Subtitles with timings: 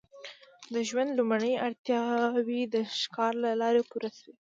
[0.73, 4.33] د ژوند لومړنۍ اړتیاوې د ښکار له لارې پوره شوې.